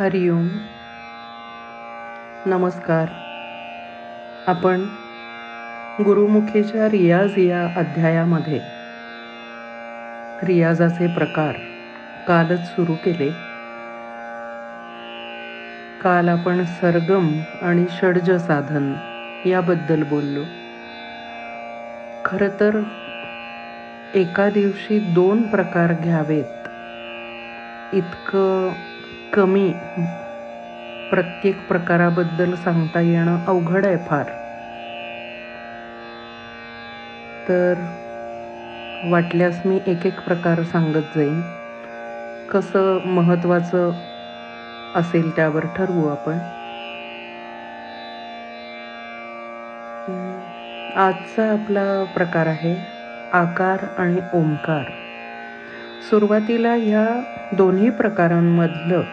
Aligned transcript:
हरिओम 0.00 0.48
नमस्कार. 2.46 3.08
आपण 4.46 4.80
गुरुमुखीच्या 6.04 6.88
रियाज 6.88 7.38
या 7.38 7.68
अध्यायामध्ये 7.76 8.60
रियाजाचे 10.42 11.06
प्रकार 11.06 11.52
कालच 12.26 12.66
सुरू 12.66 12.94
केले. 12.94 13.30
काल 16.00 16.28
आपण 16.28 16.64
सरगम 16.64 17.40
आणि 17.62 17.88
षडज 17.88 18.30
साधन 18.30 18.92
याबद्दल 19.48 20.02
बोललो. 20.02 20.44
खरं 22.24 22.48
तर 22.60 22.80
एका 24.14 24.50
दिवशी 24.50 24.98
दोन 24.98 25.42
प्रकार 25.42 25.92
घ्यावेत. 25.92 26.68
इतकं 27.94 28.72
कमी 29.32 29.64
प्रत्येक 31.10 31.60
प्रकाराबद्दल 31.68 32.54
सांगता 32.56 33.00
येणं 33.02 33.44
अवघड 33.46 33.86
आहे 33.86 33.96
फार. 34.06 34.30
तर 37.46 37.80
वाटल्यास 39.02 39.60
मी 39.64 39.80
एक 39.86 40.06
एक 40.06 40.20
प्रकार 40.22 40.62
सांगत 40.64 41.14
जाईन. 41.14 41.42
कसं 42.48 43.06
महत्त्वाचं 43.10 44.00
असेल 44.94 45.34
त्यावर 45.36 45.66
ठरवू 45.74 46.06
आपण. 46.08 46.40
आजचा 50.96 51.44
आपला 51.52 51.82
प्रकार 52.14 52.46
आहे 52.46 52.74
आकार 53.32 53.84
आणि 53.96 54.20
ओंकार. 54.32 54.90
सुरुवातीला 56.02 56.74
ह्या 56.76 57.04
दोन्ही 57.52 57.90
प्रकारांमधलं 57.92 59.04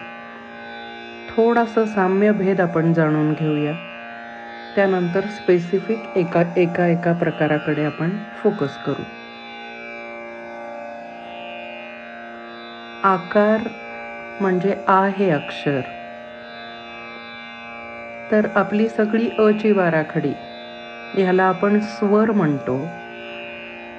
थोडासा 1.38 1.84
साम्य 1.86 2.32
भेद 2.32 2.60
आपण 2.60 2.92
जाणून 2.92 3.32
घेऊया. 3.32 3.74
त्यानंतर 4.76 5.26
स्पेसिफिक 5.30 6.06
एका 6.16 6.42
एका 6.56 6.86
एका 6.88 7.12
प्रकाराकडे 7.16 7.84
आपण 7.84 8.18
फोकस 8.34 8.76
करू. 8.78 9.04
आकार 13.02 13.68
म्हणजे 14.40 14.74
आ 14.88 15.00
हे 15.08 15.30
अक्षर. 15.30 15.88
तर 18.30 18.46
आपली 18.56 18.88
सगळी 18.88 19.28
अची 19.38 19.70
वाराखडी 19.72 20.32
ह्याला 21.14 21.44
आपण 21.44 21.78
स्वर 21.88 22.30
म्हणतो 22.32 22.78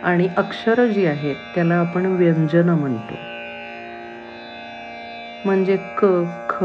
आणि 0.01 0.27
अक्षरं 0.37 0.87
जी 0.87 1.05
आहेत 1.05 1.35
त्याला 1.53 1.75
आपण 1.77 2.05
व्यंजन 2.07 2.69
म्हणतो. 2.71 3.19
म्हणजे 5.43 5.77
क 5.97 6.05
ख 6.49 6.63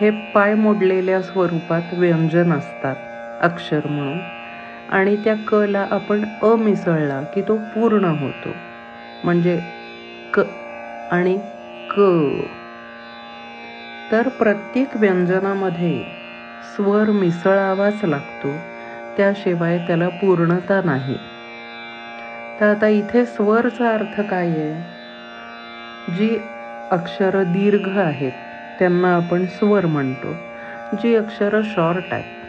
हे 0.00 0.10
पाय 0.32 0.54
मोडलेल्या 0.56 1.20
स्वरूपात 1.22 1.92
व्यंजन 1.94 2.52
असतात 2.52 2.96
अक्षर 3.40 3.86
म्हणून. 3.86 4.20
आणि 4.88 5.16
त्या 5.16 5.34
क 5.46 5.54
ला 5.68 5.86
आपण 5.90 6.24
अ 6.42 6.54
मिसळला 6.56 7.20
की 7.32 7.42
तो 7.42 7.56
पूर्ण 7.72 8.04
होतो. 8.14 8.56
म्हणजे 9.22 9.58
क 10.32 10.40
आणि 11.10 11.38
क. 11.90 12.00
तर 14.10 14.28
प्रत्येक 14.30 14.96
व्यंजनामध्ये 14.96 16.02
स्वर 16.64 17.10
मिसळावाच 17.12 18.04
लागतो 18.04 18.58
त्याशिवाय 19.16 19.78
त्याला 19.78 20.08
पूर्णता 20.10 20.80
नाही. 20.84 21.16
तर 22.58 22.66
आता 22.66 22.88
इथे 22.88 23.24
स्वरचा 23.26 23.92
अर्थ 23.94 24.20
काय 24.20 24.48
आहे? 24.50 24.74
जी 26.08 26.36
अक्षरं 26.90 27.52
दीर्घ 27.52 27.88
आहेत 27.98 28.43
त्यांना 28.78 29.14
आपण 29.14 29.44
स्वर 29.46 29.86
म्हणतो 29.86 30.36
जी 30.98 31.14
अक्षर 31.14 31.60
शॉर्ट 31.64 32.12
आहेत 32.12 32.44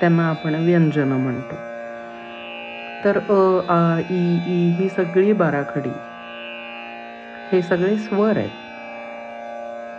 त्यांना 0.00 0.28
आपण 0.28 0.54
व्यंजन 0.54 1.12
म्हणतो. 1.12 1.56
तर 3.04 3.18
अ 3.18 3.72
आ 3.72 3.98
ई 4.10 4.22
ई 4.46 4.68
ही 4.78 4.88
सगळी 4.88 5.32
बाराखडी 5.32 5.92
हे 7.52 7.60
सगळे 7.62 7.96
स्वर 7.96 8.36
आहेत. 8.36 8.50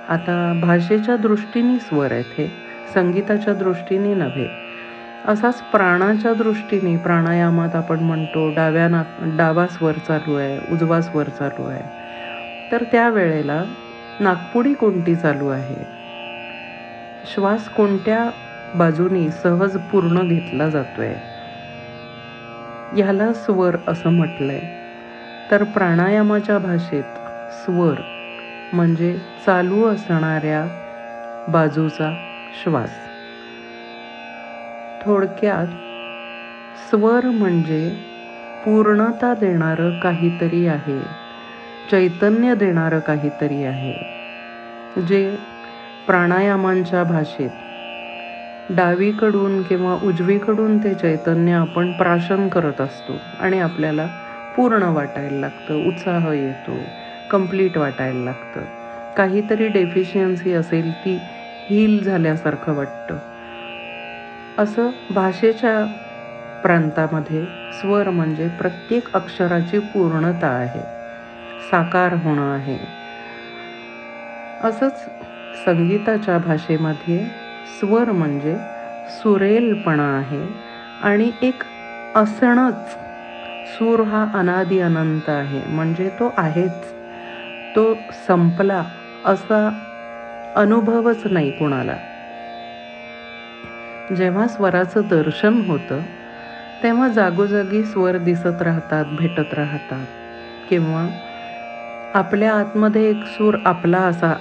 आता 0.10 0.54
भाषेच्या 0.62 1.16
दृष्टीने 1.18 1.78
स्वर 1.80 2.12
आहेत 2.12 2.34
हे 2.38 2.48
संगीताच्या 2.94 3.54
दृष्टीने 3.54 4.14
नव्हे. 4.14 4.48
असाच 5.26 5.62
प्राणाच्या 5.62 6.34
दृष्टीने 6.34 6.96
प्राणायामात 6.98 7.76
आपण 7.76 8.00
म्हणतो 8.00 8.50
डाव्या 8.50 8.88
नाक 8.88 9.22
डावा 9.38 9.68
स्वर 9.68 9.98
चालू 9.98 10.36
आहे 10.36 10.58
उजवा 10.72 11.00
स्वर 11.02 11.30
चालू 11.30 11.66
आहे. 11.66 11.84
तर 12.72 12.84
त्यावेळेला 12.92 13.64
नागपुडी 14.20 14.74
कोणती 14.74 15.16
चालू 15.16 15.48
आहे? 15.48 15.84
श्वास 17.26 17.70
कोणत्या 17.70 18.30
बाजूनी 18.74 19.32
सहज 19.32 19.78
पूर्ण 19.78 20.28
घेतला 20.28 20.70
जातोय? 20.70 21.14
ह्याला 22.92 23.34
स्वर 23.34 23.76
असं 23.88 24.10
म्हटलंय. 24.10 24.60
तर 25.52 25.64
प्राणायामाच्या 25.64 26.60
भाषेत 26.60 27.04
स्वर 27.66 28.02
म्हणजे 28.74 29.20
चालू 29.46 29.84
असणाऱ्या 29.84 30.68
बाजूचा 31.48 32.14
श्वास. 32.64 32.90
थोडक्यात 35.02 35.68
स्वर 36.90 37.26
म्हणजे 37.26 37.90
पूर्णता 38.64 39.34
देणारं 39.34 40.00
काहीतरी 40.00 40.68
आहे. 40.68 41.23
चैतन्य 41.88 42.54
देणारं 42.56 43.00
काहीतरी 43.00 43.64
आहे 43.64 43.94
जे 45.02 45.36
प्राणायामांच्या 46.08 47.04
भाषेत 47.04 48.72
डावीकडून 48.72 49.62
किंवा 49.64 49.94
उजवीकडून 50.04 50.78
ते 50.78 50.94
चैतन्य 50.94 51.54
आपण 51.54 51.92
प्राशन 51.92 52.48
करत 52.50 52.82
असतो 52.82 53.20
आणि 53.40 53.60
आपल्याला 53.60 54.08
पूर्ण 54.56 54.84
वाटायला 54.84 55.40
लागतं 55.40 55.84
उत्साह 55.88 56.32
येतो 56.32 56.78
कंप्लीट 57.30 57.78
वाटायला 57.78 58.24
लागतं. 58.24 58.62
काहीतरी 59.16 59.68
डेफिशियन्सी 59.68 60.54
असेल 60.54 60.92
ती 61.06 61.18
हील 61.70 62.02
झाल्यासारखं 62.04 62.76
वाटतं. 62.76 63.18
असं 64.58 64.90
भाषेच्या 65.10 65.86
प्रांतामध्ये 66.64 67.46
स्वर 67.82 68.10
म्हणजे 68.10 68.48
प्रत्येक 68.50 69.10
अक्षराची 69.14 69.80
पूर्णता 69.94 70.48
आहे. 70.48 70.82
साकार 71.64 72.14
होणं 72.16 72.52
आहे. 72.52 72.78
असंच 74.60 75.04
संगीताच्या 75.56 76.38
भाषेमध्ये 76.40 77.24
स्वर 77.72 78.12
म्हणजे 78.12 78.58
सुरेलपणा 79.14 80.08
आहे 80.18 80.46
आणि 81.02 81.32
एक 81.42 81.64
असणच 82.16 82.96
सूर 83.68 84.02
हा 84.04 84.26
अनादि 84.34 84.80
अनंत 84.82 85.30
आहे. 85.30 85.64
म्हणजे 85.66 86.10
तो 86.20 86.34
आहेच. 86.38 86.82
तो 87.76 87.84
संपला 88.18 88.84
असा 89.26 89.70
अनुभवच 90.56 91.26
नाही 91.28 91.52
कुणाला. 91.54 91.98
जेव्हा 94.10 94.48
स्वराचं 94.48 95.08
दर्शन 95.08 95.60
होतं 95.62 96.04
तेव्हा 96.82 97.08
जागोजागी 97.10 97.84
स्वर 97.84 98.18
दिसत 98.20 98.62
राहतात 98.62 99.06
भेटत 99.14 99.54
राहतात 99.54 100.06
किंवा 100.68 101.08
आपल्या 102.14 102.54
आतमध्ये 102.54 103.10
एक 103.10 103.24
सूर 103.26 103.56
आपला 103.66 104.00
असा 104.00 104.34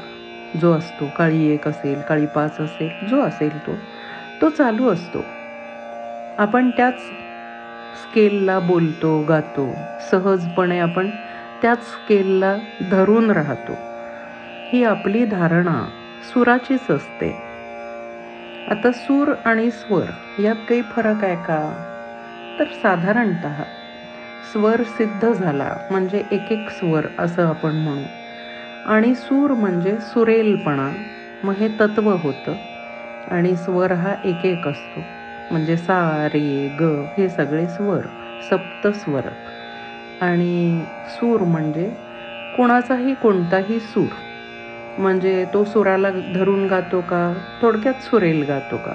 जो 0.54 0.72
असतो. 0.72 1.08
काळी 1.08 1.44
एक 1.48 1.68
असेल 1.68 2.00
काळी 2.00 2.26
पाच 2.26 2.60
असेल 2.60 3.06
जो 3.06 3.20
असेल 3.20 3.58
तो 3.66 3.78
तो 4.40 4.48
चालू 4.48 4.88
असतो. 4.88 5.24
आपण 6.38 6.70
त्याच 6.70 7.00
स्केलला 7.94 8.58
बोलतो 8.60 9.20
गातो. 9.22 9.66
सहजपणे 10.10 10.78
आपण 10.78 11.10
त्याच 11.62 11.84
स्केलला 11.90 12.56
धरून 12.82 13.30
राहतो. 13.30 13.78
ही 14.72 14.82
आपली 14.84 15.25
धारणा 15.25 15.84
सुराचीच 16.22 16.90
असते. 16.90 17.30
आता 18.66 18.92
सूर 18.92 19.32
आणि 19.44 19.70
स्वर 19.70 20.10
यात 20.38 20.56
काही 20.68 20.82
फरक 20.90 21.25
आहे 21.25 21.36
का? 21.42 21.62
तर 22.58 22.64
साधारणत 22.82 23.46
स्वर 24.42 24.82
सिद्ध 24.84 25.28
झाला 25.32 25.72
म्हणजे 25.90 26.22
एक 26.32 26.50
एक 26.52 26.70
स्वर 26.70 27.06
असं 27.18 27.46
आपण 27.46 27.76
म्हणू. 27.76 28.04
आणि 28.84 29.14
सूर 29.14 29.52
म्हणजे 29.54 29.98
सुरेलपणा 30.00 30.90
मग 31.42 31.54
हे 31.56 31.68
तत्व 31.80 32.10
होतं. 32.22 32.56
आणि 33.26 33.54
स्वर 33.56 33.92
हा 33.92 34.14
एक 34.24 34.44
एक 34.46 34.66
असतो 34.68 35.04
म्हणजे 35.50 35.76
सा 35.76 36.28
रे 36.32 36.68
ग 36.80 36.84
हे 37.16 37.28
सगळे 37.28 37.66
स्वर 37.68 38.06
सप्तस्वर 38.50 39.28
आणि 40.20 40.84
सूर 41.10 41.42
म्हणजे 41.44 41.90
कोणाचाही 42.54 43.14
कोणताही 43.14 43.78
सूर. 43.80 44.14
म्हणजे 44.98 45.44
तो 45.54 45.64
सुराला 45.64 46.10
धरून 46.34 46.66
गातो 46.66 47.00
का 47.02 47.32
थोडक्यात 47.60 48.02
सुरेल 48.02 48.42
गातो 48.42 48.78
का? 48.78 48.92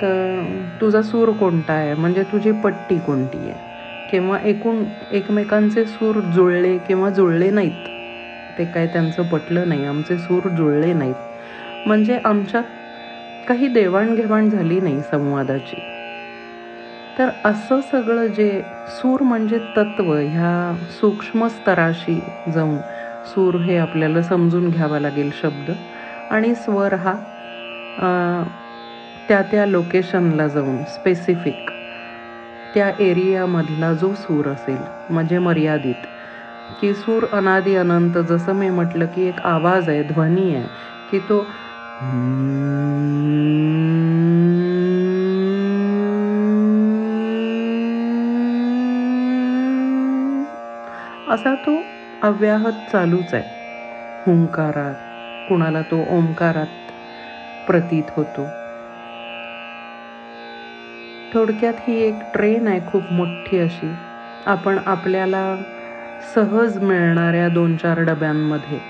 तर 0.00 0.42
तुझा 0.80 1.02
सूर 1.02 1.30
कोणता 1.38 1.72
आहे? 1.72 1.94
म्हणजे 1.94 2.24
तुझी 2.32 2.50
पट्टी 2.62 2.98
कोणती 2.98 3.48
आहे? 3.48 3.58
किंवा 4.10 4.38
एकूण 4.44 4.84
एकमेकांचे 5.10 5.84
सूर 5.86 6.20
जुळले 6.24 6.76
किंवा 6.78 7.10
जुळले 7.10 7.50
नाहीत. 7.50 7.88
ते 8.58 8.64
काय 8.64 8.86
त्यांचं 8.86 9.28
पटलं 9.28 9.68
नाही 9.68 9.84
आमचे 9.84 10.16
सूर 10.18 10.48
जुळले 10.48 10.92
नाहीत. 10.92 11.14
म्हणजे 11.86 12.18
आमच्यात 12.24 12.64
काही 13.46 13.68
देवाणघेवाण 13.68 14.48
झाली 14.48 14.80
नाही 14.80 15.00
संवादाची. 15.02 15.76
तर 17.16 17.30
असं 17.44 17.80
सगळं 17.80 18.26
जे 18.26 18.62
सूर 18.88 19.22
म्हणजे 19.22 19.58
तत्व 19.76 20.12
ह्या 20.14 20.74
सूक्ष्म 20.90 21.46
स्तराशी 21.46 22.20
जाऊन 22.52 22.78
सूर 23.34 23.56
हे 23.60 23.76
आपल्याला 23.76 24.22
समजून 24.22 24.68
घ्यावा 24.70 25.00
लागेल 25.00 25.30
शब्द. 25.32 25.70
आणि 26.30 26.54
स्वर 26.54 26.94
हा 26.94 27.14
त्या 29.28 29.42
त्या 29.42 29.66
लोकेशनला 29.66 30.46
जाऊन 30.48 30.82
स्पेसिफिक 30.84 31.69
त्या 32.74 32.90
एरियामधला 33.00 33.92
जो 33.94 34.12
सूर 34.14 34.48
असेल 34.48 34.84
म्हणजे 35.08 35.38
मर्यादित. 35.38 36.06
की 36.78 36.92
सूर 36.94 37.26
अनादी 37.32 37.74
अनंत 37.74 38.18
जसं 38.28 38.52
मी 38.52 38.68
म्हटलं 38.70 39.06
की 39.14 39.22
एक 39.22 39.40
आवाज 39.46 39.88
आहे 39.88 40.02
ध्वनी 40.02 40.52
आहे 40.54 40.68
की 41.08 41.18
तो 41.28 41.40
असा 51.28 51.54
तो 51.56 51.74
अव्याहत 52.22 52.88
चालूच 52.92 53.34
आहे. 53.34 53.44
हुंकारात 54.26 54.94
कुणाला 55.46 55.82
तो 55.82 56.02
ओंकारात 56.16 56.92
प्रतीत 57.66 58.10
होतो. 58.16 58.48
थोडक्यात 61.32 61.74
ही 61.80 61.94
एक 62.02 62.22
ट्रेन 62.34 62.68
आहे 62.68 62.80
खूप 62.86 63.10
मोठी 63.12 63.58
अशी. 63.58 63.94
आपण 64.46 64.78
आपल्याला 64.86 65.44
सहज 66.34 66.78
मिळणाऱ्या 66.78 67.48
दोन 67.48 67.76
चार 67.76 68.00
डब्यांमध्ये 68.00 68.80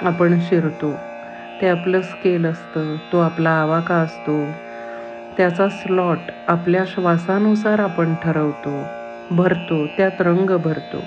आपण 0.00 0.38
शिरतो. 0.40 0.96
ते 1.60 1.68
आपलं 1.68 2.00
स्केल 2.02 2.46
असतं 2.46 2.96
तो 3.12 3.18
आपला 3.20 3.50
आवाका 3.60 3.96
असतो. 3.96 4.36
त्याचा 5.36 5.68
स्लॉट 5.68 6.30
आपल्या 6.46 6.84
श्वासानुसार 6.86 7.78
आपण 7.80 8.14
ठरवतो 8.22 8.76
भरतो 9.30 9.86
त्यात 9.96 10.20
रंग 10.20 10.50
भरतो 10.58 11.04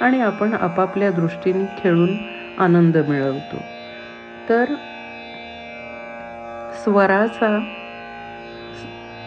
आणि 0.00 0.20
आपण 0.20 0.54
आपापल्या 0.54 1.10
दृष्टीने 1.10 1.66
खेळून 1.76 2.16
आनंद 2.58 2.96
मिळवतो. 2.98 3.64
तर 4.48 4.74
स्वराचा 6.74 7.58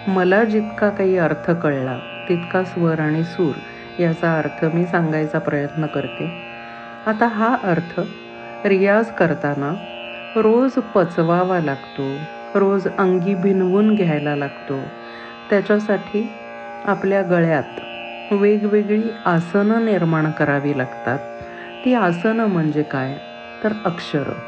मला 0.07 0.44
जितका 0.44 0.89
काही 0.89 1.18
अर्थ 1.18 1.50
कळला 1.51 2.00
तितका 2.30 2.63
स्वर 2.63 3.00
आणि 3.00 3.24
सूर 3.24 3.56
याचा 4.00 4.38
अर्थ 4.38 4.63
मी 4.74 4.86
सांगायचा 4.86 5.39
प्रयत्न 5.39 5.86
करते. 5.86 6.30
आता 7.06 7.27
हा 7.27 7.56
अर्थ 7.63 8.00
रियाज 8.65 9.12
करताना 9.12 9.74
रोज 10.36 10.74
पचवावा 10.95 11.59
लागतो 11.59 12.07
रोज 12.56 12.88
अंगी 12.98 13.33
भिनवून 13.36 13.94
घ्यायला 13.95 14.36
लागतो. 14.36 14.83
त्याच्यासाठी 15.50 16.27
आपल्या 16.86 17.21
गळ्यात 17.21 17.80
वेगवेगळी 18.33 19.12
आसनं 19.25 19.86
निर्माण 19.86 20.31
करावी 20.31 20.77
लागतात. 20.77 21.19
ती 21.86 21.94
आसनं 21.94 22.45
म्हणजे 22.45 22.83
काय? 22.83 23.18
तर 23.63 23.74
अक्षरं. 23.86 24.39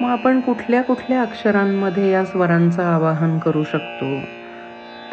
मग 0.00 0.08
आपण 0.10 0.40
कुठल्या 0.40 0.82
कुठल्या 0.82 1.20
अक्षरांमध्ये 1.22 2.10
या 2.10 2.24
स्वरांचं 2.24 2.82
आवाहन 2.84 3.38
करू 3.38 3.62
शकतो? 3.64 4.10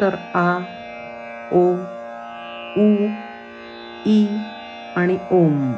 तर 0.00 0.16
आ 0.34 0.48
ओ 1.50 1.62
उ 2.76 2.86
ई 4.04 4.18
आणि 4.96 5.18
ओम 5.30 5.74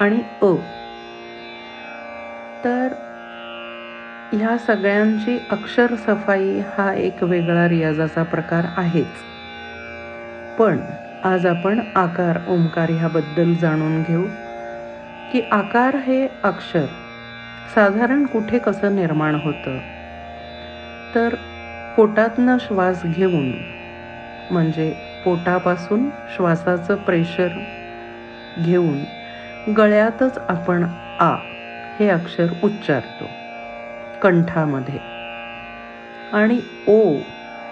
आणि 0.00 0.22
अ. 0.42 0.52
तर 2.62 2.94
ह्या 4.32 4.56
सगळ्यांची 4.58 5.38
अक्षर 5.50 5.94
सफाई 5.96 6.58
हा 6.68 6.92
एक 6.94 7.22
वेगळा 7.22 7.68
रियाजाचा 7.68 8.22
प्रकार 8.24 8.66
आहेच. 8.76 9.24
पण 10.58 10.80
आज 11.22 11.46
आपण 11.46 11.80
आकार 11.96 12.38
ओंकार 12.46 12.90
ह्याबद्दल 12.90 13.54
जाणून 13.54 14.02
घेऊ 14.02 14.26
की 15.30 15.40
आकार 15.52 15.96
हे 15.96 16.26
अक्षर 16.44 16.86
साधारण 17.74 18.24
कुठे 18.26 18.58
कसं 18.58 18.96
निर्माण 18.96 19.34
होतं? 19.34 19.78
तर 21.14 21.34
पोटातनं 21.96 22.56
श्वास 22.60 23.02
घेऊन 23.04 23.52
म्हणजे 24.50 24.94
पोटापासून 25.24 26.08
श्वासाचं 26.36 26.96
प्रेशर 26.96 27.48
घेऊन 28.58 28.98
गळ्यातच 29.72 30.38
आपण 30.38 30.84
आ 31.20 31.36
हे 31.98 32.08
अक्षर 32.08 32.46
उच्चारतो 32.62 33.24
कंठामध्ये. 34.22 34.98
आणि 36.32 36.60
ओ 36.86 37.16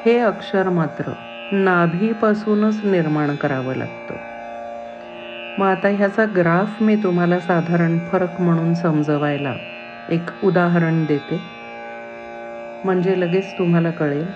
हे 0.04 0.18
अक्षर 0.18 0.68
मात्र 0.68 1.12
नाभीपासूनच 1.52 2.84
निर्माण 2.84 3.36
करावं 3.36 3.74
लागतं. 3.74 4.14
मग 5.58 5.66
आता 5.66 5.88
ह्याचा 5.88 6.24
ग्राफ 6.36 6.82
मी 6.82 6.96
तुम्हाला 6.96 7.40
साधारण 7.40 7.98
फरक 7.98 8.40
म्हणून 8.40 8.74
समजवायला 8.74 9.54
एक 10.08 10.30
उदाहरण 10.42 11.04
देते. 11.06 11.38
म्हणजे 12.84 13.18
लगेच 13.20 13.52
तुम्हाला 13.58 13.90
कळेल. 13.90 14.30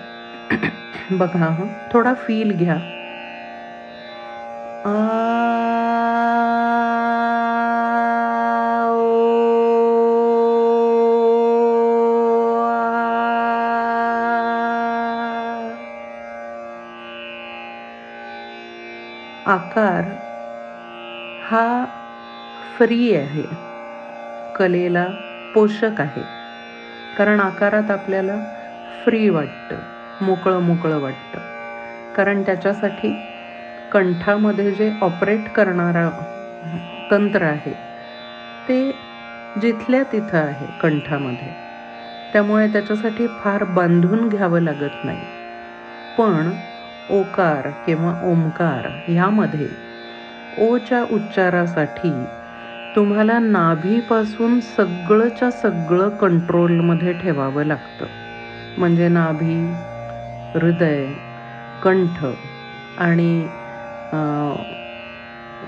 बघा 1.10 1.48
हं 1.50 1.68
थोडा 1.92 2.14
फील 2.18 2.50
घ्या. 2.56 2.78
आकार 19.46 20.10
हा 21.40 21.64
फ्री 22.76 23.12
आहे. 23.14 23.44
कलेला 24.54 25.06
पोषक 25.54 26.00
आहे. 26.00 26.22
कारण 27.16 27.40
आकारात 27.40 27.90
आपल्याला 27.90 28.38
फ्री 28.98 29.28
वाटतं 29.28 29.80
मोकळं 30.20 30.60
मोकळं 30.62 30.98
वाटतं. 31.00 31.40
कारण 32.14 32.42
त्याच्यासाठी 32.42 33.12
कंठामध्ये 33.92 34.72
जे 34.72 34.90
ऑपरेट 35.02 35.48
करणारा 35.48 36.08
तंत्र 37.10 37.42
आहे 37.42 37.74
ते 38.66 38.80
जिथल्या 39.56 40.02
तिथं 40.12 40.38
आहे 40.38 40.66
कंठामध्ये. 40.80 41.52
त्यामुळे 42.32 42.66
त्याच्यासाठी 42.72 43.26
फार 43.36 43.64
बांधून 43.70 44.28
घ्यावं 44.28 44.60
लागत 44.60 45.04
नाही. 45.04 45.24
पण 46.16 46.52
ओकार 47.08 47.70
किंवा 47.84 48.12
ओंकार 48.22 48.88
ह्यामध्ये 49.06 49.68
ओच्या 50.58 51.02
उच्चारासाठी 51.10 52.12
तुम्हाला 52.94 53.38
नाभीपासून 53.40 54.58
सगळंच्या 54.60 55.50
सगळं 55.52 56.08
कंट्रोलमध्ये 56.18 57.12
ठेवावं 57.12 57.64
लागतं. 57.64 58.06
म्हणजे 58.76 59.08
नाभी 59.08 59.60
हृदय 60.54 61.06
कंठ 61.82 62.24
आणि 62.98 63.46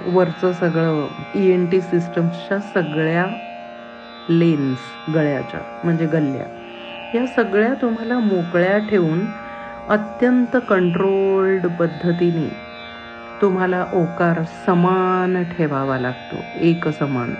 वरचं 0.06 0.52
सगळं 0.52 1.08
ई 1.34 1.46
एन 1.50 1.66
टी 1.66 1.80
सिस्टम्सच्या 1.80 2.58
सगळ्या 2.64 3.26
लेन्स 4.28 4.80
गळ्याच्या 5.14 5.60
म्हणजे 5.82 6.06
गल्ल्या 6.06 6.44
या 7.12 7.26
सगळ्या 7.26 7.72
तुम्हाला 7.82 8.18
मोकळ्या 8.18 8.76
ठेवून 8.80 9.24
अत्यंत 9.88 10.56
कंट्रोल्ड 10.68 11.66
पद्धतीने 11.76 12.48
तुम्हाला 13.42 13.84
ओकार 13.92 14.42
समान 14.66 15.42
ठेवावा 15.50 15.98
लागतो 15.98 16.44
एक 16.62 16.88
समान 16.90 17.34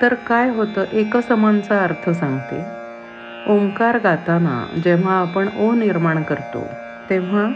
तर 0.00 0.14
काय 0.26 0.48
होतं? 0.50 0.84
एक 0.92 1.16
समानचा 1.18 1.82
अर्थ 1.84 2.08
सांगते. 2.10 2.64
ओंकार 3.46 3.98
गाताना 3.98 4.54
जेव्हा 4.82 5.14
आपण 5.20 5.48
ओ 5.56 5.72
निर्माण 5.74 6.22
करतो 6.22 6.68
तेव्हा 7.08 7.48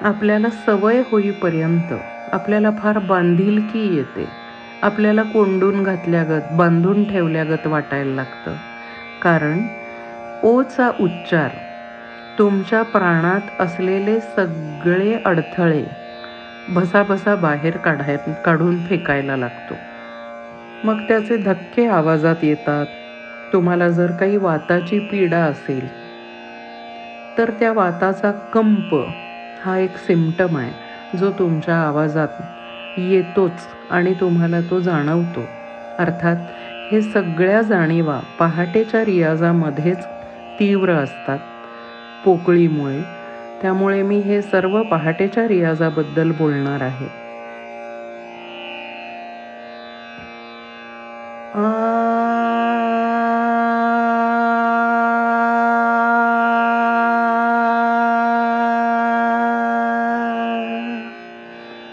आपल्याला 0.00 0.50
सवय 0.66 1.02
होईपर्यंत 1.06 1.92
आपल्याला 2.32 2.70
फार 2.78 2.98
बांधिलकी 3.04 3.86
येते. 3.94 4.26
आपल्याला 4.82 5.22
कोंडून 5.24 5.82
घातल्यागत 5.82 6.52
बांधून 6.52 7.04
ठेवल्यागत 7.06 7.66
वाटायला 7.66 8.14
लागतं. 8.14 8.56
कारण 9.22 9.66
ओचा 10.42 10.90
उच्चार 11.00 11.56
तुमच्या 12.38 12.82
प्राणात 12.82 13.50
असलेले 13.60 14.18
सगळे 14.20 15.12
अडथळे 15.24 15.84
भसाभसा 16.68 17.34
बाहेर 17.36 17.76
काढाय 17.76 18.16
काढून 18.44 18.82
फेकायला 18.84 19.36
लागतो. 19.36 19.80
मग 20.82 21.00
त्याचे 21.08 21.36
धक्के 21.36 21.86
आवाजात 21.86 22.44
येतात. 22.44 22.86
तुम्हाला 23.52 23.88
जर 23.88 24.12
काही 24.12 24.36
वाताची 24.36 24.98
पीडा 25.00 25.44
असेल 25.44 25.88
तर 27.36 27.50
त्या 27.50 27.72
वाताचा 27.72 28.30
कंप 28.52 28.94
हा 29.60 29.78
एक 29.78 29.96
सिमटम 29.96 30.56
आहे 30.56 31.16
जो 31.16 31.30
तुमच्या 31.32 31.76
आवाजात 31.78 32.42
येतोच 32.96 33.66
आणि 33.90 34.14
तुम्हाला 34.14 34.60
तो 34.60 34.80
जाणवतो. 34.80 35.50
अर्थात 35.98 36.36
हे 36.90 37.00
सगळ्या 37.02 37.62
जाणीवा 37.62 38.20
पहाटेच्या 38.38 39.04
रियाजामध्येच 39.04 40.06
तीव्र 40.58 40.92
असतात. 40.94 41.38
पोकळीमुळे. 42.24 43.02
त्यामुळे 43.60 44.02
मी 44.02 44.18
हे 44.20 44.40
सर्व 44.42 44.82
पहाटेच्या 44.82 45.48
रियाजाबद्दल 45.48 46.30
बोलणार 46.30 46.82
आहे. 46.82 47.08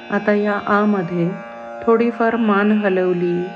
आता 0.10 0.34
या 0.34 0.54
आमध्ये 0.68 1.32
थोडीफार 1.82 2.36
मान 2.36 2.72
हलवली 2.72 3.48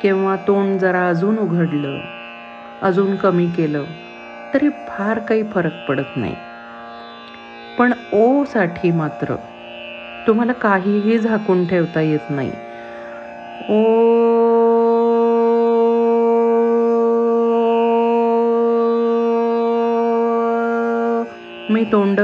किंवा 0.00 0.36
तोंड 0.36 0.78
जरा 0.78 1.08
अजून 1.08 1.38
उघडलं 1.38 2.00
अजून 2.82 3.16
कमी 3.16 3.50
केलं. 3.50 3.84
तरी 4.52 4.68
फार 4.88 5.18
काही 5.20 5.42
फरक 5.50 5.82
पडत 5.86 6.16
नाही. 6.16 6.36
पण 7.76 7.92
ओसाठी 8.12 8.90
मात्र 8.92 9.36
तुम्हाला 10.26 10.52
काहीही 10.52 11.18
झाकून 11.18 11.66
ठेवता 11.66 12.00
येत 12.00 12.30
नाही. 12.30 12.52
ओ 13.68 13.78
मी 21.68 21.84
तोंड 21.84 22.20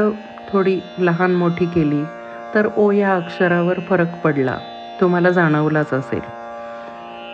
थोडी 0.48 0.80
लहान 0.98 1.34
मोठी 1.34 1.66
केली 1.66 2.04
तर 2.52 2.66
ओ 2.76 2.90
या 2.90 3.14
अक्षरावर 3.16 3.80
फरक 3.80 4.16
पडला. 4.16 4.58
तुम्हाला 4.98 5.30
जाणवलाच 5.30 5.92
असेल. 5.92 6.22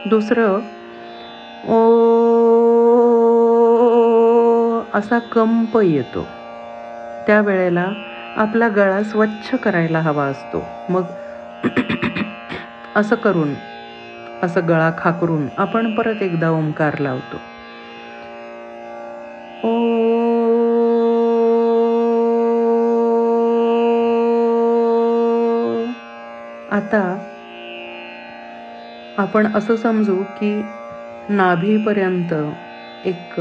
दुसरं 0.04 0.60
ओ 1.64 1.78
असा 4.94 5.18
कंप 5.18 5.78
येतो. 5.78 6.26
त्यावेळेला 7.26 7.92
आपला 8.36 8.68
गळा 8.68 9.02
स्वच्छ 9.02 9.54
करायला 9.54 10.00
हवा 10.00 10.24
असतो. 10.24 10.64
मग 10.88 11.06
असं 12.94 13.16
करून 13.16 13.54
असं 14.42 14.68
गळा 14.68 14.90
खाकरून 14.98 15.48
आपण 15.56 15.94
परत 15.94 16.22
एकदा 16.22 16.50
ओंकार 16.50 16.98
लावतो. 16.98 17.42
ओ. 19.62 19.70
आता 26.68 27.02
आपण 29.16 29.46
असं 29.56 29.76
समजू 29.76 30.22
की 30.36 30.52
नाभीपर्यंत 31.28 32.34
एक 33.04 33.40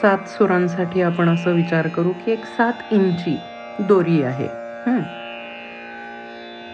सात 0.00 0.28
सुरांसाठी 0.28 1.00
आपण 1.02 1.28
असं 1.28 1.52
विचार 1.52 1.88
करू 1.88 2.12
की 2.12 2.30
एक 2.30 2.44
सात 2.46 2.82
इंची 2.90 3.36
दोरी 3.78 4.22
आहे. 4.22 4.48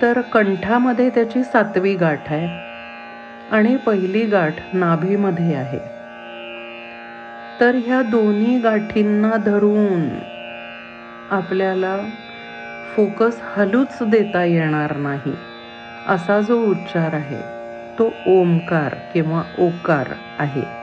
तर 0.00 0.20
कंठामध्ये 0.22 1.10
त्याची 1.10 1.42
सातवी 1.44 1.94
गाठ 1.96 2.32
आहे 2.32 2.48
आणि 3.50 3.76
पहिली 3.76 4.24
गाठ 4.26 4.60
नाभीमध्ये 4.72 5.54
आहे. 5.54 5.78
तर 7.60 7.74
ह्या 7.74 8.02
दोन्ही 8.02 8.58
गाठींना 8.58 9.36
धरून 9.36 10.08
आपल्याला 11.30 11.96
फोकस 12.96 13.40
हलूच 13.56 13.98
देता 14.02 14.44
येणार 14.44 14.96
नाही. 14.96 15.34
असा 16.06 16.40
जो 16.40 16.58
उच्चार 16.64 17.12
आहे 17.12 17.42
तो 17.98 18.10
ओमकार 18.26 18.94
किंवा 19.12 19.42
ओकार 19.58 20.12
आहे. 20.38 20.77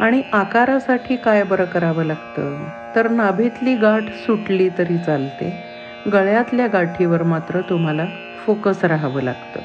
आणि 0.00 0.22
आकारासाठी 0.32 1.16
काय 1.16 1.42
बरं 1.42 1.64
करावं 1.64 2.04
लागतं? 2.04 2.56
तर 2.96 3.08
नाभीतली 3.10 3.74
गाठ 3.74 4.12
सुटली 4.12 4.68
तरी 4.68 4.98
चालते. 4.98 5.52
गळ्यातल्या 6.12 6.66
गाठीवर 6.66 7.22
मात्र 7.22 7.60
तुम्हाला 7.60 8.06
फोकस 8.46 8.84
राहावं 8.84 9.22
लागतं. 9.22 9.60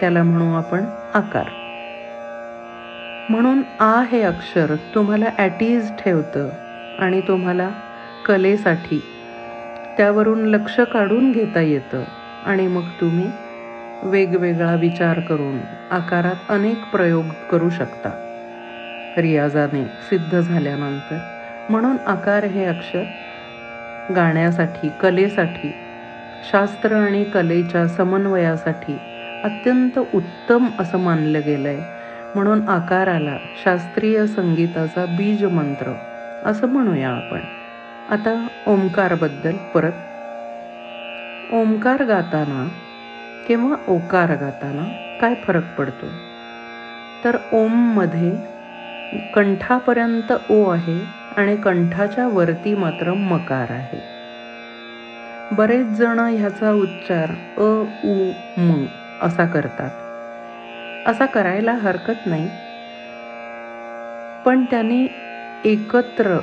त्याला 0.00 0.22
म्हणू 0.22 0.54
आपण 0.54 0.84
आकार. 1.14 1.48
म्हणून 3.28 3.62
आ 3.80 4.02
हे 4.02 4.22
अक्षर 4.22 4.74
तुम्हाला 4.94 5.26
ॲटीज 5.38 5.92
ठेवतं 5.98 6.48
आणि 6.98 7.20
तुम्हाला 7.20 7.70
कलेसाठी. 8.24 9.00
त्यावरून 9.96 10.46
लक्ष 10.46 10.80
काढून 10.80 11.32
घेता 11.32 11.60
येतं 11.60 12.04
आणि 12.46 12.66
मग 12.66 12.88
तुम्ही 13.00 13.26
वेगवेगळा 14.02 14.74
विचार 14.74 15.20
करून 15.20 15.58
आकारात 15.90 16.50
अनेक 16.50 16.84
प्रयोग 16.92 17.24
करू 17.50 17.70
शकता. 17.70 18.10
रियाजाने 19.16 19.84
सिद्ध 20.10 20.40
झाल्यानंतर. 20.40 21.18
म्हणून 21.68 21.96
आकार 22.06 22.44
हे 22.44 22.64
अक्षर 22.64 23.04
गाण्यासाठी 24.08 24.88
कलेसाठी 24.90 25.72
शास्त्र 26.42 26.96
आणि 26.96 27.24
कलेच्या 27.24 27.86
समन्वयासाठी 27.88 28.98
अत्यंत 29.44 29.98
उत्तम 29.98 30.68
असं 30.78 30.98
मानलं 30.98 31.40
गेलं 31.44 31.68
आहे 31.68 31.82
म्हणून 32.34 32.68
आकाराला 32.68 33.36
शास्त्रीय 33.64 34.26
संगीताचा 34.26 35.04
बीज 35.06 35.44
मंत्र 35.44 35.92
असं 36.42 36.68
म्हणूया 36.68 37.10
आपण. 37.10 37.40
आता 38.08 38.34
ओंकारबद्दल 38.66 39.56
परत. 39.74 39.92
ओंकार 41.50 42.02
गाताना 42.04 42.66
किंवा 43.46 43.76
ओकार 43.86 44.34
गाताना 44.36 44.84
काय 45.20 45.34
फरक 45.42 45.64
पडतो? 45.78 46.10
तर 47.22 47.36
ओममध्ये 47.52 48.36
कंठापर्यंत 49.32 50.32
ओ 50.48 50.62
आहे 50.68 50.98
आणि 51.36 51.56
कंठाच्या 51.60 52.26
वरती 52.28 52.74
मात्र 52.76 53.14
मकार 53.14 53.70
आहे. 53.70 54.00
बरेच 55.50 55.86
जण 55.88 56.18
ह्याचा 56.20 56.70
उच्चार 56.74 57.30
अ 57.56 57.68
उ 58.02 58.14
म 58.58 58.84
असा 59.20 59.46
करतात. 59.46 59.90
असा 61.06 61.26
करायला 61.26 61.72
हरकत 61.76 62.26
नाही. 62.26 62.50
पण 64.44 64.64
त्यांनी 64.64 65.06
एकत्र 65.64 66.38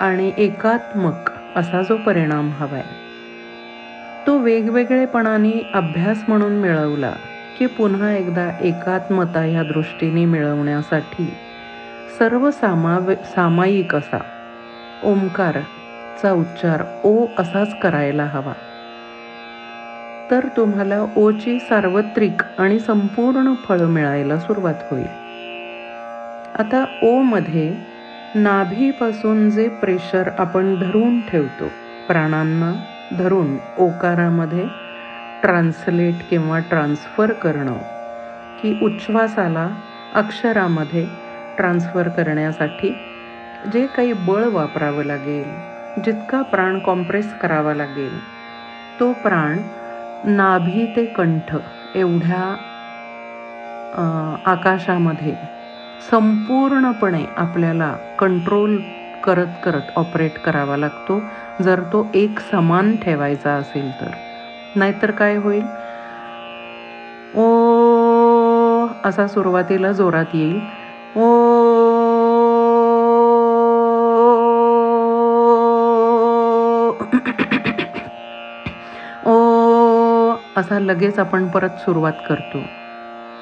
आणि 0.00 0.32
एकात्मक 0.36 1.30
असा 1.56 1.82
जो 1.82 1.96
परिणाम 1.98 2.50
हवाय 2.52 2.88
तो 4.26 4.38
वेगवेगळेपणाने 4.38 5.52
अभ्यास 5.74 6.24
म्हणून 6.28 6.56
मिळवला 6.56 7.14
की 7.56 7.66
पुन्हा 7.68 8.12
एकदा 8.12 8.50
एकात्मता 8.60 9.40
ह्या 9.42 9.62
दृष्टीने 9.64 10.24
मिळवण्यासाठी 10.26 11.28
सर्व 12.18 12.50
सामावे 12.50 13.14
सामायिक 13.24 13.94
असा. 13.94 14.18
ओंकारचा 15.02 16.32
उच्चार 16.32 16.82
ओ 17.02 17.26
असाच 17.38 17.74
करायला 17.74 18.24
हवा. 18.24 18.52
तर 20.30 20.48
तुम्हाला 20.56 21.00
ओची 21.16 21.58
सार्वत्रिक 21.58 22.42
आणि 22.58 22.78
संपूर्ण 22.78 23.54
फळं 23.64 23.86
मिळायला 23.86 24.38
सुरुवात 24.38 24.82
होईल. 24.90 25.08
आता 26.54 26.84
ओमध्ये 27.02 27.74
नाभीपासून 28.34 29.50
जे 29.50 29.68
प्रेशर 29.68 30.28
आपण 30.38 30.74
धरून 30.78 31.20
ठेवतो 31.20 31.68
प्राणांना 32.08 32.72
धरून 33.16 33.58
ओकारामध्ये 33.76 34.66
ट्रान्सलेट 35.42 36.22
किंवा 36.30 36.58
ट्रान्सफर 36.58 37.32
करणं 37.32 37.78
की 38.58 38.78
उच्छ्वासाला 38.82 39.68
अक्षरामध्ये 40.14 41.06
ट्रान्सफर 41.58 42.08
करण्यासाठी 42.10 42.94
जे 43.64 43.86
काही 43.88 44.12
बळ 44.22 44.44
वापरावं 44.50 45.04
लागेल 45.04 45.54
जितका 45.96 46.42
प्राण 46.44 46.78
कॉम्प्रेस 46.80 47.32
करावा 47.34 47.74
लागेल 47.74 48.20
तो 48.98 49.12
प्राण 49.18 49.62
नाभी 50.28 50.86
ते 50.92 51.04
कंठ 51.12 51.54
एवढ्या 51.94 52.44
आकाशामध्ये 54.46 55.36
संपूर्णपणे 56.00 57.24
आपल्याला 57.38 57.96
कंट्रोल 58.18 58.80
करत 59.22 59.58
करत 59.62 59.90
ऑपरेट 59.96 60.38
करावा 60.40 60.76
लागतो. 60.76 61.18
जर 61.60 61.82
तो 61.84 62.10
एक 62.14 62.40
समान 62.42 62.96
ठेवायचा 62.96 63.54
असेल 63.54 63.90
तर. 64.00 64.10
नाहीतर 64.74 65.10
काय 65.12 65.36
होईल? 65.36 65.68
ओ 67.34 67.44
असा 69.04 69.26
सुरुवातीला 69.28 69.92
जोरात 69.92 70.34
येईल. 70.34 70.64
ओ 71.14 71.24
तसा 80.72 80.78
लगेच 80.80 81.18
आपण 81.18 81.48
परत 81.50 81.78
सुरुवात 81.78 82.20
करतो. 82.24 82.66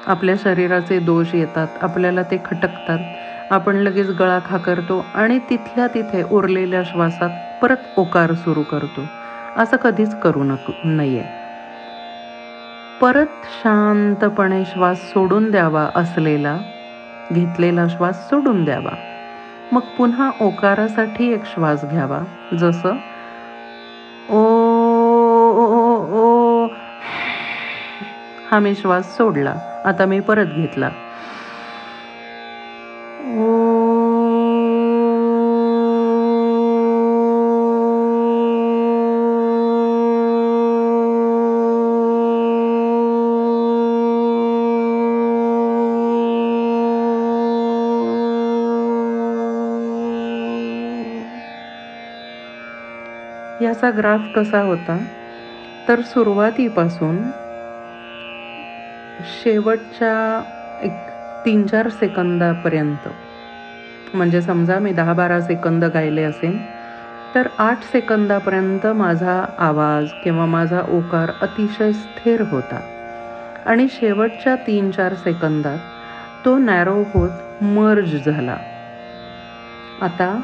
आपल्या 0.03 0.35
शरीराचे 0.37 0.97
दोष 0.99 1.33
येतात 1.35 1.77
आपल्याला 1.81 2.23
ते 2.23 2.37
खटकतात. 2.45 2.99
आपण 3.49 3.75
लगेच 3.77 4.09
गळा 4.11 4.39
खाकरतो 4.45 4.99
आणि 5.15 5.39
तिथल्या 5.49 5.87
तिथे 5.87 6.23
उरलेल्या 6.31 6.81
श्वासात 6.85 7.37
परत 7.61 7.87
ओकार 7.97 8.33
सुरू 8.35 8.63
करतो. 8.65 9.07
असं 9.55 9.77
कधीच 9.77 10.15
करू 10.15 10.43
नको 10.43 10.73
नाहीये 10.85 11.23
परत 13.01 13.45
शांतपणे 13.53 14.63
श्वास 14.65 15.09
सोडून 15.09 15.49
द्यावा 15.51 15.89
असलेला 15.95 16.57
घेतलेला 17.29 17.87
श्वास 17.87 18.27
सोडून 18.29 18.63
द्यावा. 18.63 18.95
मग 19.71 19.87
पुन्हा 19.97 20.29
ओकारासाठी 20.39 21.31
एक 21.33 21.45
श्वास 21.45 21.85
घ्यावा 21.85 22.19
जसं 22.57 22.97
हा 28.51 28.59
मी 28.59 28.75
श्वास 28.75 29.17
सोडला. 29.17 29.55
आता 29.85 30.05
मी 30.05 30.19
परत 30.19 30.45
घेतला. 30.45 30.89
याचा 53.59 53.91
ग्राफ 53.97 54.21
कसा 54.35 54.61
होता? 54.61 55.05
तर 55.87 56.01
सुरुवातीपासून 56.01 57.31
शेवटच्या 59.23 60.43
एक 60.81 61.09
तीन 61.45 61.65
चार 61.67 61.89
सेकंदापर्यंत 61.89 63.07
म्हणजे 64.13 64.41
समजा 64.41 64.79
मी 64.79 64.91
दहा 64.91 65.13
बारा 65.13 65.39
सेकंद 65.41 65.83
गायले 65.83 66.23
असेल 66.23 66.57
तर 67.35 67.47
आठ 67.57 67.83
सेकंदापर्यंत 67.83 68.85
माझा 68.85 69.45
आवाज 69.57 70.11
किंवा 70.23 70.45
माझा 70.45 70.81
ओकार 70.81 71.31
अतिशय 71.41 71.91
स्थिर 71.91 72.41
होता. 72.41 72.79
आणि 73.65 73.87
शेवटच्या 73.87 74.55
तीन 74.55 74.91
चार 74.91 75.13
सेकंदात 75.15 75.79
तो 76.45 76.57
नॅरो 76.57 77.03
होत 77.13 77.61
मर्ज 77.61 78.15
झाला. 78.15 78.57
आता 80.01 80.35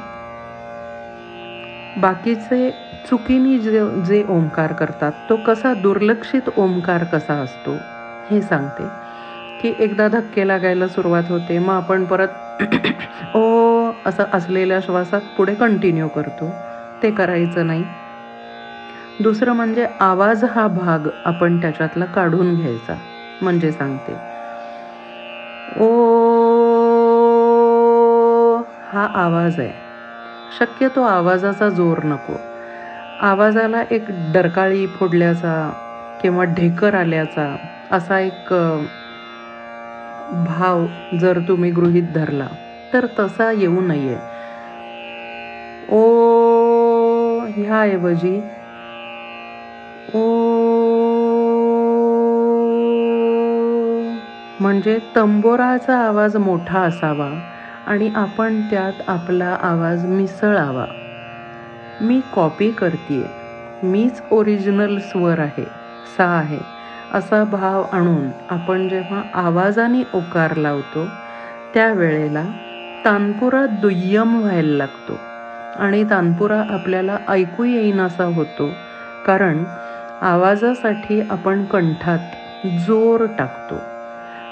बाकीचे 1.95 2.71
चुकीनी 3.05 3.57
जे 3.59 3.79
जे 4.05 4.23
ओंकार 4.27 4.73
करतात 4.73 5.11
तो 5.29 5.37
कसा 5.37 5.73
दुर्लक्षित 5.73 6.49
ओंकार 6.55 7.03
कसा 7.03 7.33
असतो? 7.33 7.77
हे 8.27 8.41
सांगते 8.41 8.87
की 9.59 9.73
एकदा 9.79 10.07
धक्के 10.09 10.43
लागायला 10.43 10.87
सुरुवात 10.87 11.29
होते 11.29 11.57
मग 11.59 11.73
आपण 11.73 12.05
परत 12.05 12.61
ओ 13.35 13.91
असं 14.05 14.23
असलेल्या 14.33 14.79
श्वासात 14.81 15.21
पुढे 15.35 15.55
कंटिन्यू 15.55 16.07
करतो. 16.09 16.51
ते 17.01 17.11
करायचं 17.11 17.67
नाही. 17.67 17.85
दुसरं 19.19 19.53
म्हणजे 19.53 19.85
आवाज 20.01 20.43
हा 20.45 20.67
भाग 20.69 21.07
आपण 21.25 21.59
त्याच्यातला 21.59 22.05
काढून 22.07 22.53
घ्यायचा 22.55 22.95
म्हणजे 23.41 23.71
सांगते. 23.71 24.17
ओ 25.77 25.87
हा 28.83 29.05
आवाज 29.15 29.59
आहे. 29.59 29.71
शक्यतो 30.51 31.01
आवाजाचा 31.05 31.69
जोर 31.69 32.03
नको. 32.03 32.37
आवाजाला 33.21 33.81
एक 33.91 34.09
डरकाळी 34.31 34.85
फोडल्याचा 34.89 35.53
किंवा 36.19 36.43
ढेकर 36.49 36.93
आल्याचा 36.93 37.55
असा 37.89 38.19
एक 38.19 38.53
भाव 40.45 40.87
जर 41.19 41.39
तुम्ही 41.47 41.71
गृहीत 41.71 42.11
धरला 42.13 42.47
तर 42.91 43.05
तसा 43.19 43.51
येऊ 43.51 43.81
नये. 43.81 44.17
ओ 45.89 46.01
ह्याऐवजी 47.55 48.35
ओ 50.07 50.23
म्हणजे 54.59 54.97
तंबोराचा 55.15 55.97
आवाज 55.99 56.35
मोठा 56.37 56.79
असावा 56.81 57.29
आणि 57.85 58.09
आपण 58.15 58.61
त्यात 58.67 59.01
आपला 59.07 59.55
आवाज 59.61 60.05
मिसळावा. 60.05 60.85
मी 61.99 62.19
कॉपी 62.33 62.71
करते 62.71 63.23
मीच 63.81 64.21
ओरिजिनल 64.31 64.97
स्वर 65.01 65.39
आहे 65.39 65.65
सा 66.17 66.25
आहे. 66.37 66.59
असा 67.11 67.43
भाव 67.43 67.83
आणून 67.93 68.29
आपण 68.49 68.87
जेव्हा 68.87 69.21
आवाजाने 69.41 70.03
ओकार 70.13 70.55
लावतो 70.55 71.05
त्यावेळेला 71.73 72.43
तानपुरा 73.05 73.65
दुय्यम 73.81 74.39
व्हायला 74.39 74.75
लागतो 74.77 75.19
आणि 75.79 76.03
तानपुरा 76.09 76.63
आपल्याला 76.69 77.17
ऐकू 77.29 77.63
येईनासा 77.63 78.23
होतो 78.25 78.69
कारण 79.25 79.63
आवाजासाठी 80.21 81.19
आपण 81.29 81.63
कंठात 81.65 82.65
जोर 82.87 83.25
टाकतो. 83.37 83.75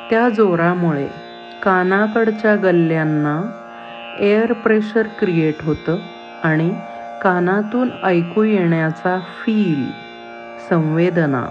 त्या 0.10 0.28
जोरामुळे 0.30 1.08
कानाकडच्या 1.64 2.56
गल्ल्यांना 2.56 3.42
एअर 4.20 4.54
प्रेशर 4.54 5.08
क्रिएट 5.20 5.64
होतं 5.64 5.98
आणि 6.44 6.70
कानातून 7.22 7.90
ऐकू 8.04 8.44
येण्याचा 8.44 9.20
फील 9.46 9.86
संवेदना 10.70 11.46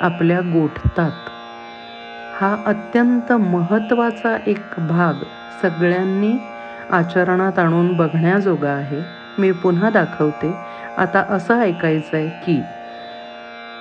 आपल्या 0.00 0.40
गोठतात. 0.40 1.28
हा 2.32 2.56
अत्यंत 2.66 3.32
महत्त्वाचा 3.32 4.36
एक 4.46 4.74
भाग 4.78 5.22
सगळ्यांनी 5.62 6.38
आचरणात 6.90 7.58
आणून 7.58 7.92
बघण्याजोगा 7.92 8.70
आहे. 8.70 9.02
मी 9.38 9.50
पुन्हा 9.52 9.90
दाखवते. 9.90 10.52
आता 10.96 11.24
असं 11.28 11.60
ऐकायचं 11.60 12.16
आहे 12.16 12.28
की 12.30 12.62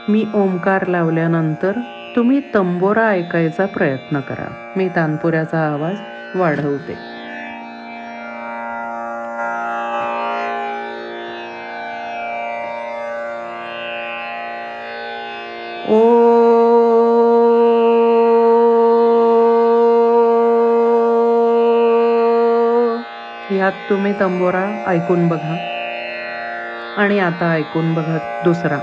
मी 0.08 0.26
ओंकार 0.34 0.88
लावल्यानंतर 0.88 1.80
तुम्ही 2.16 2.42
तंबोरा 2.56 3.08
ऐकायचा 3.10 3.66
प्रयत्न 3.66 4.20
करा. 4.20 4.48
मी 4.76 4.90
तानपुऱ्याचा 4.90 5.60
आवाज 5.68 6.02
वाढवते. 6.34 7.17
यात 23.68 23.90
तुम्ही 23.90 24.14
तंबोरा 24.20 24.66
ऐकून 24.88 25.28
बघा. 25.28 25.58
आणि 26.96 27.20
आता 27.20 27.52
ऐकून 27.52 27.94
बघा 27.94 28.18
दुसरा. 28.44 28.80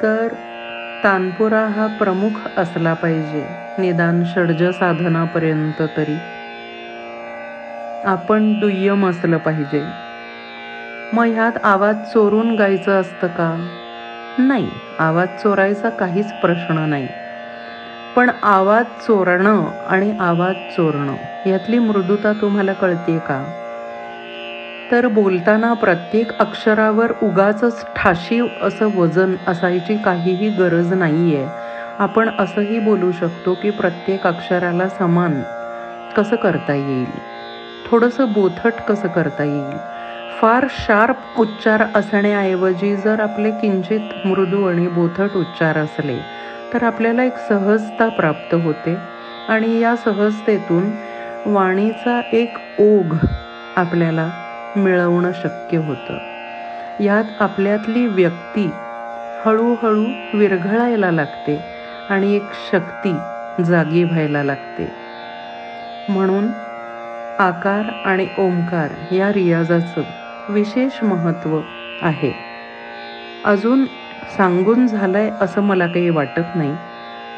तर 0.00 0.39
तानपुरा 1.02 1.62
हा 1.68 1.86
प्रमुख 1.98 2.40
असला 2.56 2.94
पाहिजे. 2.96 3.46
निदान 3.78 4.22
षडज 4.24 4.62
साधनापर्यंत 4.74 5.82
तरी. 5.96 6.18
आपण 8.04 8.52
दुय्यम 8.58 9.06
असलं 9.06 9.38
पाहिजे. 9.38 9.84
मग 11.12 11.26
ह्यात 11.26 11.58
आवाज 11.64 12.02
चोरून 12.04 12.50
गायचं 12.50 13.00
असतं 13.00 13.28
का? 13.28 13.54
नाही 14.38 14.70
आवाज 14.98 15.28
चोरायचा 15.36 15.90
काहीच 15.90 16.32
प्रश्न 16.38 16.88
नाही. 16.88 17.08
पण 18.16 18.30
आवाज 18.42 18.86
चोरणं 19.00 19.70
आणि 19.86 20.12
आवाज 20.20 20.56
चोरणं 20.70 21.16
यातली 21.44 21.78
मृदुता 21.78 22.32
तुम्हाला 22.32 22.72
कळते 22.74 23.18
का? 23.18 23.42
तर 24.90 25.06
बोलताना 25.10 25.72
प्रत्येक 25.76 26.32
अक्षरावर 26.40 27.12
उगाच 27.22 27.84
ठाशीव 27.96 28.46
असं 28.62 28.90
वजन 28.94 29.34
असायची 29.48 29.96
काहीही 29.98 30.48
गरज 30.52 30.92
नाही 30.94 31.34
आहे 31.34 31.50
आपण 31.98 32.30
असंही 32.38 32.78
बोलू 32.80 33.10
शकतो 33.12 33.54
की 33.54 33.70
प्रत्येक 33.72 34.26
अक्षराला 34.26 34.88
समान 34.90 35.42
कसं 36.10 36.36
करता 36.36 36.74
येईल? 36.74 37.18
थोडंसं 37.84 38.32
बोथट 38.32 38.80
कसं 38.82 39.08
करता 39.10 39.44
येईल? 39.44 39.78
फार 40.32 40.66
शार्प 40.72 41.22
उच्चार 41.34 41.82
असण्याऐवजी 41.94 42.94
जर 42.96 43.20
आपले 43.20 43.50
किंचित 43.52 44.14
मृदू 44.24 44.62
आणि 44.64 44.86
बोथट 44.90 45.36
उच्चार 45.36 45.78
असले 45.78 46.20
तर 46.72 46.82
आपल्याला 46.84 47.24
एक 47.24 47.38
सहजता 47.38 48.08
प्राप्त 48.10 48.54
होते. 48.56 48.96
आणि 49.48 49.76
या 49.78 49.94
सहजतेतून 49.96 50.90
वाणीचा 51.46 52.20
एक 52.32 52.58
ओघ 52.78 53.16
आपल्याला 53.76 54.30
मिळवणं 54.76 55.32
शक्य 55.32 55.76
होतं. 55.76 56.18
यात 56.98 57.24
आपल्यातली 57.38 58.06
व्यक्ती 58.06 58.70
हळूहळू 59.36 60.06
विरघळायला 60.32 61.10
लागते 61.10 61.58
आणि 62.08 62.34
एक 62.34 62.52
शक्ती 62.70 63.18
जागी 63.64 64.04
व्हायला 64.04 64.42
लागते. 64.42 64.86
म्हणून 66.08 66.50
आकार 67.38 67.90
आणि 68.04 68.26
ओंकार 68.36 68.90
या 69.10 69.32
रियाजाचं 69.32 70.02
विशेष 70.48 71.02
महत्त्व 71.02 71.60
आहे. 72.02 72.32
अजून 73.44 73.84
सांगून 74.36 74.86
झालं 74.86 75.18
आहे 75.18 75.30
असं 75.40 75.62
मला 75.62 75.86
काही 75.86 76.10
वाटत 76.10 76.54
नाही. 76.54 76.76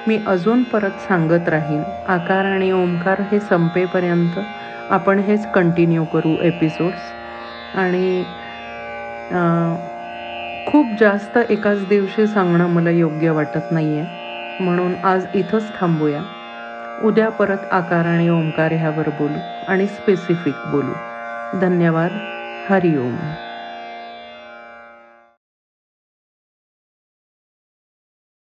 मी 0.06 0.18
अजून 0.26 0.62
परत 0.62 1.00
सांगत 1.00 1.48
राहीन 1.48 1.82
आकार 2.06 2.44
आणि 2.44 2.70
ओंकार 2.72 3.20
हे 3.30 3.40
संपेपर्यंत 3.40 4.38
आपण 4.90 5.18
हेच 5.18 5.46
कंटिन्यू 5.46 6.04
करू 6.04 6.36
एपिसोड्स 6.42 7.12
आणि 7.74 8.22
खूप 10.66 10.92
जास्त 11.00 11.36
एकाच 11.50 11.86
दिवशी 11.88 12.26
सांगणं 12.26 12.66
मला 12.66 12.90
योग्य 12.90 13.30
वाटत 13.30 13.70
नाही 13.70 13.98
आहे 13.98 14.64
म्हणून 14.64 14.94
आज 15.04 15.26
इथंच 15.34 15.72
थांबूया. 15.74 16.22
उद्या 17.02 17.28
परत 17.30 17.64
आकार 17.70 18.06
आणि 18.06 18.28
ओंकार 18.28 18.72
ह्यावर 18.72 19.08
बोलू 19.18 19.38
आणि 19.68 19.86
स्पेसिफिक 19.86 20.60
बोलू. 20.66 20.92
धन्यवाद. 21.52 22.18
हरिओम. 22.68 23.16